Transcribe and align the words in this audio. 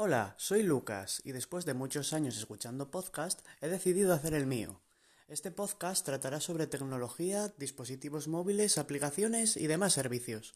Hola, 0.00 0.34
soy 0.36 0.62
Lucas 0.62 1.20
y 1.24 1.32
después 1.32 1.64
de 1.64 1.74
muchos 1.74 2.12
años 2.12 2.38
escuchando 2.38 2.88
podcast 2.88 3.44
he 3.60 3.66
decidido 3.66 4.14
hacer 4.14 4.32
el 4.32 4.46
mío. 4.46 4.80
Este 5.26 5.50
podcast 5.50 6.06
tratará 6.06 6.38
sobre 6.38 6.68
tecnología, 6.68 7.52
dispositivos 7.58 8.28
móviles, 8.28 8.78
aplicaciones 8.78 9.56
y 9.56 9.66
demás 9.66 9.94
servicios. 9.94 10.54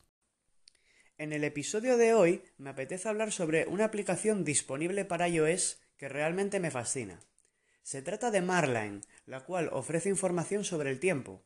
En 1.18 1.32
el 1.32 1.43
episodio 1.43 1.96
de 1.96 2.14
hoy 2.14 2.45
me 2.57 2.70
apetece 2.70 3.09
hablar 3.09 3.32
sobre 3.32 3.66
una 3.66 3.86
aplicación 3.86 4.45
disponible 4.45 5.05
para 5.05 5.27
iOS 5.27 5.80
que 5.96 6.09
realmente 6.09 6.61
me 6.61 6.70
fascina. 6.70 7.18
Se 7.82 8.00
trata 8.00 8.30
de 8.30 8.43
Marline, 8.43 9.00
la 9.27 9.40
cual 9.40 9.70
ofrece 9.72 10.09
información 10.09 10.62
sobre 10.62 10.90
el 10.90 11.00
tiempo, 11.00 11.43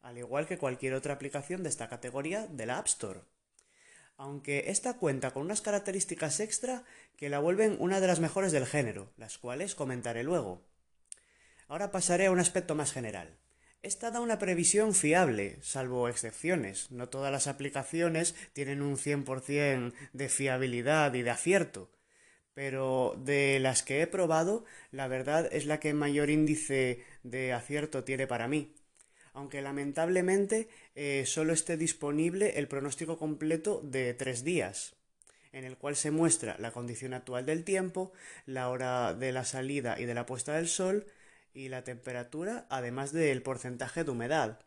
al 0.00 0.16
igual 0.16 0.46
que 0.46 0.58
cualquier 0.58 0.94
otra 0.94 1.14
aplicación 1.14 1.64
de 1.64 1.70
esta 1.70 1.88
categoría 1.88 2.46
de 2.46 2.66
la 2.66 2.78
App 2.78 2.86
Store 2.86 3.22
aunque 4.22 4.66
esta 4.68 4.94
cuenta 4.98 5.32
con 5.32 5.42
unas 5.42 5.62
características 5.62 6.38
extra 6.38 6.84
que 7.16 7.28
la 7.28 7.40
vuelven 7.40 7.76
una 7.80 7.98
de 7.98 8.06
las 8.06 8.20
mejores 8.20 8.52
del 8.52 8.66
género, 8.66 9.10
las 9.16 9.36
cuales 9.36 9.74
comentaré 9.74 10.22
luego. 10.22 10.62
Ahora 11.66 11.90
pasaré 11.90 12.26
a 12.26 12.30
un 12.30 12.38
aspecto 12.38 12.76
más 12.76 12.92
general. 12.92 13.36
Esta 13.82 14.12
da 14.12 14.20
una 14.20 14.38
previsión 14.38 14.94
fiable, 14.94 15.58
salvo 15.60 16.08
excepciones. 16.08 16.92
No 16.92 17.08
todas 17.08 17.32
las 17.32 17.48
aplicaciones 17.48 18.36
tienen 18.52 18.80
un 18.80 18.96
100% 18.96 19.92
de 20.12 20.28
fiabilidad 20.28 21.12
y 21.14 21.22
de 21.22 21.30
acierto. 21.30 21.90
Pero 22.54 23.16
de 23.18 23.58
las 23.58 23.82
que 23.82 24.02
he 24.02 24.06
probado, 24.06 24.64
la 24.92 25.08
verdad 25.08 25.48
es 25.50 25.66
la 25.66 25.80
que 25.80 25.94
mayor 25.94 26.30
índice 26.30 27.04
de 27.24 27.52
acierto 27.52 28.04
tiene 28.04 28.28
para 28.28 28.46
mí 28.46 28.72
aunque 29.32 29.62
lamentablemente 29.62 30.68
eh, 30.94 31.24
solo 31.26 31.52
esté 31.52 31.76
disponible 31.76 32.58
el 32.58 32.68
pronóstico 32.68 33.18
completo 33.18 33.80
de 33.82 34.14
tres 34.14 34.44
días, 34.44 34.94
en 35.52 35.64
el 35.64 35.76
cual 35.76 35.96
se 35.96 36.10
muestra 36.10 36.56
la 36.58 36.70
condición 36.70 37.14
actual 37.14 37.46
del 37.46 37.64
tiempo, 37.64 38.12
la 38.46 38.68
hora 38.68 39.14
de 39.14 39.32
la 39.32 39.44
salida 39.44 39.98
y 39.98 40.04
de 40.04 40.14
la 40.14 40.26
puesta 40.26 40.56
del 40.56 40.68
sol 40.68 41.06
y 41.54 41.68
la 41.68 41.84
temperatura, 41.84 42.66
además 42.70 43.12
del 43.12 43.42
porcentaje 43.42 44.04
de 44.04 44.10
humedad. 44.10 44.60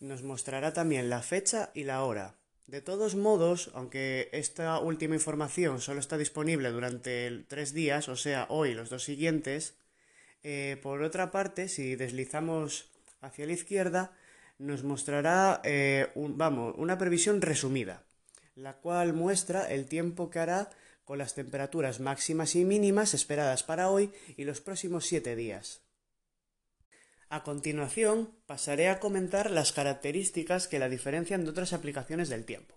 Nos 0.00 0.22
mostrará 0.22 0.72
también 0.72 1.10
la 1.10 1.22
fecha 1.22 1.70
y 1.74 1.84
la 1.84 2.02
hora. 2.04 2.36
De 2.66 2.80
todos 2.80 3.14
modos, 3.14 3.70
aunque 3.74 4.30
esta 4.32 4.78
última 4.78 5.14
información 5.14 5.80
solo 5.80 6.00
está 6.00 6.16
disponible 6.16 6.70
durante 6.70 7.44
tres 7.46 7.74
días, 7.74 8.08
o 8.08 8.16
sea, 8.16 8.46
hoy 8.48 8.72
los 8.72 8.88
dos 8.88 9.04
siguientes, 9.04 9.76
eh, 10.42 10.78
por 10.82 11.02
otra 11.02 11.30
parte, 11.30 11.68
si 11.68 11.94
deslizamos 11.94 12.90
hacia 13.24 13.46
la 13.46 13.52
izquierda, 13.52 14.12
nos 14.58 14.84
mostrará 14.84 15.60
eh, 15.64 16.12
vamos, 16.14 16.74
una 16.78 16.98
previsión 16.98 17.40
resumida, 17.40 18.04
la 18.54 18.74
cual 18.74 19.12
muestra 19.12 19.70
el 19.70 19.86
tiempo 19.86 20.30
que 20.30 20.38
hará 20.38 20.70
con 21.04 21.18
las 21.18 21.34
temperaturas 21.34 22.00
máximas 22.00 22.54
y 22.54 22.64
mínimas 22.64 23.14
esperadas 23.14 23.62
para 23.62 23.90
hoy 23.90 24.12
y 24.36 24.44
los 24.44 24.60
próximos 24.60 25.06
siete 25.06 25.36
días. 25.36 25.82
A 27.28 27.42
continuación, 27.42 28.30
pasaré 28.46 28.88
a 28.88 29.00
comentar 29.00 29.50
las 29.50 29.72
características 29.72 30.68
que 30.68 30.78
la 30.78 30.88
diferencian 30.88 31.44
de 31.44 31.50
otras 31.50 31.72
aplicaciones 31.72 32.28
del 32.28 32.44
tiempo. 32.44 32.76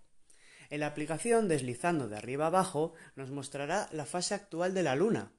En 0.70 0.82
la 0.82 0.88
aplicación, 0.88 1.48
deslizando 1.48 2.10
de 2.10 2.18
arriba 2.18 2.48
abajo, 2.48 2.94
nos 3.16 3.30
mostrará 3.30 3.88
la 3.92 4.06
fase 4.06 4.34
actual 4.34 4.74
de 4.74 4.84
la 4.84 4.96
Luna, 4.96 5.32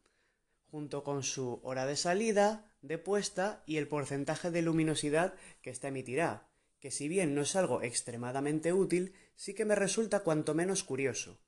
junto 0.70 1.02
con 1.02 1.22
su 1.22 1.61
hora 1.62 1.86
de 1.86 1.97
salida, 1.97 2.70
de 2.83 2.98
puesta 2.98 3.62
y 3.66 3.77
el 3.77 3.88
porcentaje 3.88 4.50
de 4.50 4.62
luminosidad 4.62 5.34
que 5.62 5.70
ésta 5.70 5.88
emitirá, 5.88 6.48
que 6.80 6.91
si 6.91 7.08
bien 7.08 7.34
no 7.34 7.42
es 7.42 7.56
algo 7.56 7.83
extremadamente 7.83 8.72
útil, 8.72 9.14
sí 9.34 9.55
que 9.55 9.64
me 9.64 9.75
resulta 9.75 10.20
cuanto 10.20 10.55
menos 10.55 10.84
curioso. 10.84 11.38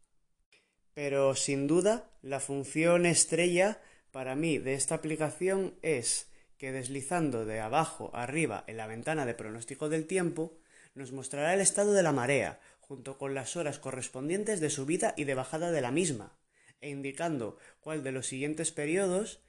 Pero 0.95 1.35
sin 1.35 1.67
duda, 1.67 2.11
la 2.23 2.41
función 2.41 3.07
estrella 3.07 3.81
para 4.11 4.35
mí 4.35 4.59
de 4.59 4.75
esta 4.75 4.97
aplicación 4.97 5.75
es 5.83 6.29
que 6.59 6.73
deslizando 6.73 7.47
de 7.47 7.61
abajo 7.61 8.11
arriba 8.13 8.65
en 8.67 8.77
la 8.77 8.87
ventana 8.87 9.25
de 9.25 9.35
pronóstico 9.35 9.89
del 9.89 10.07
tiempo, 10.07 10.59
nos 10.95 11.13
mostrará 11.13 11.55
el 11.55 11.61
estado 11.61 11.93
de 11.93 12.03
la 12.03 12.13
marea, 12.13 12.61
junto 12.81 13.19
con 13.19 13.35
las 13.35 13.57
horas 13.57 13.79
correspondientes 13.79 14.61
de 14.61 14.69
subida 14.69 15.15
y 15.17 15.25
de 15.25 15.35
bajada 15.35 15.71
de 15.71 15.81
la 15.81 15.93
misma, 15.93 16.37
e 16.81 16.89
indicando 16.89 17.59
cuál 17.81 18.03
de 18.03 18.13
los 18.13 18.27
siguientes 18.27 18.73
periodos 18.73 19.43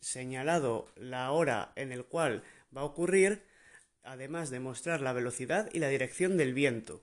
señalado 0.00 0.86
la 0.94 1.32
hora 1.32 1.72
en 1.74 1.90
el 1.90 2.04
cual 2.04 2.44
va 2.76 2.82
a 2.82 2.84
ocurrir, 2.84 3.42
además 4.04 4.50
de 4.50 4.60
mostrar 4.60 5.00
la 5.00 5.12
velocidad 5.12 5.68
y 5.72 5.80
la 5.80 5.88
dirección 5.88 6.36
del 6.36 6.54
viento. 6.54 7.02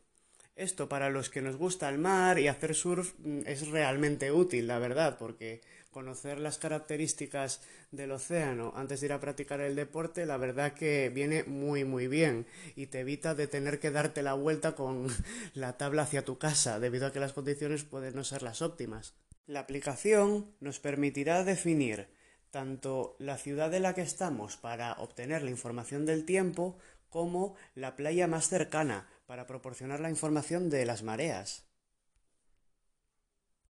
Esto 0.56 0.88
para 0.88 1.10
los 1.10 1.30
que 1.32 1.42
nos 1.42 1.56
gusta 1.56 1.90
el 1.90 1.98
mar 1.98 2.38
y 2.38 2.48
hacer 2.48 2.76
surf 2.76 3.14
mm, 3.18 3.42
es 3.48 3.68
realmente 3.70 4.32
útil, 4.32 4.68
la 4.68 4.78
verdad, 4.78 5.18
porque 5.18 5.62
conocer 5.90 6.40
las 6.40 6.58
características 6.58 7.62
del 7.92 8.12
océano 8.12 8.74
antes 8.76 9.00
de 9.00 9.08
ir 9.08 9.14
a 9.14 9.20
practicar 9.20 9.62
el 9.62 9.76
deporte, 9.76 10.26
la 10.26 10.38
verdad 10.38 10.74
que 10.74 11.10
viene 11.10 11.44
muy 11.44 11.86
muy 11.86 12.08
bien 12.08 12.46
y 12.76 12.88
te 12.88 13.00
evita 13.00 13.36
de 13.36 13.48
tener 13.48 13.80
que 13.80 13.92
darte 13.92 14.22
la 14.22 14.34
vuelta 14.34 14.76
con 14.76 15.08
la 15.54 15.78
tabla 15.78 16.04
hacia 16.04 16.26
tu 16.26 16.38
casa, 16.38 16.80
debido 16.80 17.08
a 17.08 17.14
que 17.14 17.20
las 17.20 17.34
condiciones 17.34 17.84
pueden 17.84 18.16
no 18.16 18.24
ser 18.24 18.44
las 18.44 18.62
óptimas. 18.62 19.16
La 19.48 19.62
aplicación 19.62 20.52
nos 20.60 20.80
permitirá 20.80 21.44
definir 21.44 22.08
tanto 22.52 23.16
la 23.18 23.38
ciudad 23.38 23.74
en 23.74 23.82
la 23.82 23.96
que 23.96 24.02
estamos 24.02 24.58
para 24.58 24.94
obtener 24.94 25.42
la 25.42 25.50
información 25.50 26.06
del 26.06 26.26
tiempo 26.26 26.78
como 27.10 27.56
la 27.74 27.96
playa 27.96 28.28
más 28.28 28.48
cercana 28.48 29.08
para 29.34 29.48
proporcionar 29.48 30.00
la 30.00 30.12
información 30.12 30.70
de 30.70 30.86
las 30.86 31.02
mareas. 31.02 31.66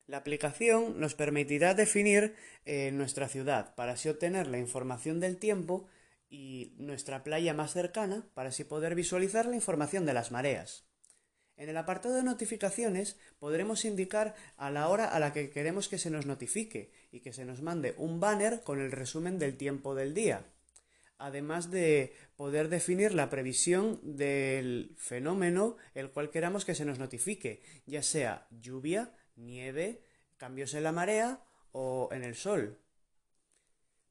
La 0.08 0.16
aplicación 0.16 1.02
nos 1.02 1.16
permitirá 1.16 1.74
definir 1.74 2.34
eh, 2.64 2.92
nuestra 2.94 3.28
ciudad 3.28 3.76
para 3.76 3.92
así 3.92 4.08
obtener 4.08 4.48
la 4.48 4.58
información 4.58 5.20
del 5.20 5.36
tiempo 5.36 5.86
y 6.30 6.76
nuestra 6.78 7.26
playa 7.26 7.54
más 7.54 7.74
cercana 7.74 8.26
para 8.36 8.50
así 8.50 8.64
poder 8.64 8.96
visualizar 8.96 9.48
la 9.48 9.56
información 9.56 10.06
de 10.06 10.14
las 10.14 10.32
mareas. 10.32 10.86
En 11.58 11.68
el 11.68 11.76
apartado 11.76 12.16
de 12.16 12.24
notificaciones 12.24 13.18
podremos 13.38 13.84
indicar 13.84 14.36
a 14.56 14.72
la 14.72 14.88
hora 14.88 15.10
a 15.10 15.20
la 15.20 15.34
que 15.34 15.50
queremos 15.50 15.90
que 15.90 15.98
se 15.98 16.10
nos 16.10 16.26
notifique 16.26 16.94
y 17.12 17.20
que 17.20 17.34
se 17.34 17.44
nos 17.44 17.62
mande 17.62 17.96
un 17.98 18.22
banner 18.22 18.64
con 18.64 18.80
el 18.80 18.94
resumen 18.94 19.40
del 19.40 19.58
tiempo 19.58 19.94
del 19.94 20.14
día. 20.14 20.46
Además 21.20 21.70
de 21.70 22.16
poder 22.36 22.70
definir 22.70 23.14
la 23.14 23.30
previsión 23.30 24.00
del 24.02 24.96
fenómeno 24.98 25.78
el 25.94 26.10
cual 26.10 26.32
queramos 26.32 26.66
que 26.66 26.74
se 26.74 26.86
nos 26.86 26.98
notifique, 26.98 27.62
ya 27.86 28.02
sea 28.02 28.48
lluvia, 28.50 29.14
nieve, 29.36 30.02
cambios 30.38 30.74
en 30.74 30.84
la 30.84 30.92
marea 30.92 31.44
o 31.72 32.10
en 32.12 32.24
el 32.24 32.34
sol. 32.34 32.80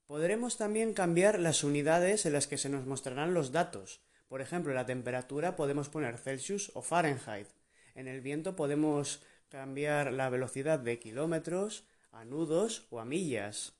Podremos 0.07 0.57
también 0.57 0.95
cambiar 0.95 1.41
las 1.41 1.65
unidades 1.65 2.25
en 2.27 2.35
las 2.35 2.47
que 2.47 2.59
se 2.59 2.69
nos 2.69 2.87
mostrarán 2.87 3.35
los 3.35 3.51
datos, 3.51 4.01
por 4.29 4.43
ejemplo, 4.43 4.75
la 4.75 4.87
temperatura 4.87 5.57
podemos 5.57 5.89
poner 5.89 6.19
Celsius 6.19 6.71
o 6.75 6.83
Fahrenheit. 6.83 7.49
En 7.95 8.09
el 8.09 8.21
viento 8.21 8.55
podemos 8.57 9.23
cambiar 9.49 10.13
la 10.13 10.29
velocidad 10.29 10.79
de 10.79 10.99
kilómetros 10.99 11.85
a 12.13 12.25
nudos 12.27 12.87
o 12.91 13.01
a 13.01 13.07
millas. 13.07 13.73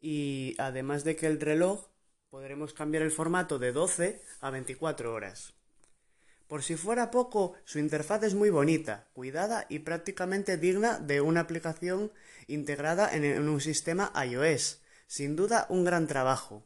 Y 0.00 0.54
además 0.58 1.02
de 1.02 1.16
que 1.16 1.26
el 1.26 1.40
reloj 1.40 1.88
podremos 2.32 2.72
cambiar 2.72 3.02
el 3.02 3.10
formato 3.10 3.58
de 3.58 3.72
12 3.72 4.22
a 4.40 4.48
24 4.48 5.12
horas. 5.12 5.52
Por 6.46 6.62
si 6.62 6.76
fuera 6.76 7.10
poco, 7.10 7.52
su 7.66 7.78
interfaz 7.78 8.22
es 8.22 8.32
muy 8.32 8.48
bonita, 8.48 9.06
cuidada 9.12 9.66
y 9.68 9.80
prácticamente 9.80 10.56
digna 10.56 10.98
de 10.98 11.20
una 11.20 11.40
aplicación 11.40 12.10
integrada 12.46 13.14
en 13.14 13.46
un 13.46 13.60
sistema 13.60 14.10
iOS. 14.24 14.80
Sin 15.06 15.36
duda 15.36 15.66
un 15.68 15.84
gran 15.84 16.06
trabajo. 16.06 16.64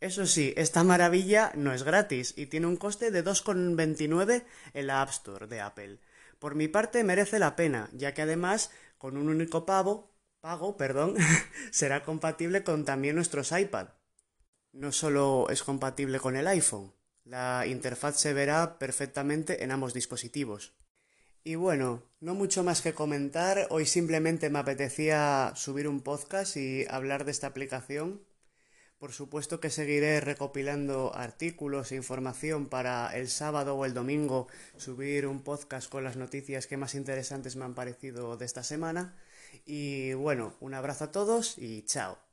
Eso 0.00 0.24
sí, 0.24 0.54
esta 0.56 0.84
maravilla 0.84 1.52
no 1.54 1.74
es 1.74 1.82
gratis 1.82 2.32
y 2.34 2.46
tiene 2.46 2.66
un 2.66 2.78
coste 2.78 3.10
de 3.10 3.22
2,29 3.22 4.44
en 4.72 4.86
la 4.86 5.02
App 5.02 5.10
Store 5.10 5.46
de 5.48 5.60
Apple. 5.60 5.98
Por 6.38 6.54
mi 6.54 6.66
parte 6.66 7.04
merece 7.04 7.38
la 7.38 7.56
pena, 7.56 7.90
ya 7.92 8.14
que 8.14 8.22
además 8.22 8.70
con 8.96 9.18
un 9.18 9.28
único 9.28 9.66
pago, 9.66 10.10
pago, 10.40 10.78
perdón, 10.78 11.14
será 11.72 12.02
compatible 12.04 12.64
con 12.64 12.86
también 12.86 13.16
nuestros 13.16 13.52
iPad. 13.52 13.88
No 14.78 14.92
solo 14.92 15.48
es 15.50 15.64
compatible 15.64 16.20
con 16.20 16.36
el 16.36 16.46
iPhone, 16.46 16.92
la 17.24 17.66
interfaz 17.66 18.16
se 18.16 18.32
verá 18.32 18.78
perfectamente 18.78 19.64
en 19.64 19.72
ambos 19.72 19.92
dispositivos. 19.92 20.72
Y 21.42 21.56
bueno, 21.56 22.04
no 22.20 22.34
mucho 22.34 22.62
más 22.62 22.80
que 22.80 22.94
comentar, 22.94 23.66
hoy 23.70 23.86
simplemente 23.86 24.50
me 24.50 24.60
apetecía 24.60 25.52
subir 25.56 25.88
un 25.88 26.00
podcast 26.00 26.56
y 26.56 26.86
hablar 26.88 27.24
de 27.24 27.32
esta 27.32 27.48
aplicación 27.48 28.22
por 28.98 29.12
supuesto 29.12 29.60
que 29.60 29.70
seguiré 29.70 30.20
recopilando 30.20 31.12
artículos 31.14 31.92
e 31.92 31.96
información 31.96 32.66
para 32.66 33.16
el 33.16 33.28
sábado 33.28 33.76
o 33.76 33.84
el 33.84 33.94
domingo 33.94 34.48
subir 34.76 35.26
un 35.26 35.42
podcast 35.42 35.88
con 35.88 36.04
las 36.04 36.16
noticias 36.16 36.66
que 36.66 36.76
más 36.76 36.94
interesantes 36.94 37.56
me 37.56 37.64
han 37.64 37.74
parecido 37.74 38.36
de 38.36 38.44
esta 38.44 38.62
semana. 38.62 39.16
Y 39.64 40.14
bueno, 40.14 40.54
un 40.60 40.74
abrazo 40.74 41.04
a 41.04 41.12
todos 41.12 41.58
y 41.58 41.82
chao. 41.82 42.27